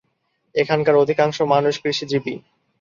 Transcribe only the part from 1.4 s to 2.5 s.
মানুষ কৃষিজীবী।